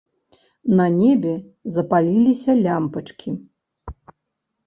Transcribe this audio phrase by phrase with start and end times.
[0.79, 1.33] На небе
[1.75, 3.29] запаліліся лямпачкі.